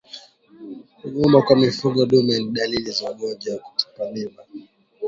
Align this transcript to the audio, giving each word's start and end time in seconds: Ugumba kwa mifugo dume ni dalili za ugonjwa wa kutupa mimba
Ugumba 1.05 1.37
kwa 1.45 1.55
mifugo 1.63 2.05
dume 2.05 2.39
ni 2.39 2.49
dalili 2.51 2.91
za 2.91 3.11
ugonjwa 3.11 3.53
wa 3.55 3.59
kutupa 3.61 4.11
mimba 4.11 4.43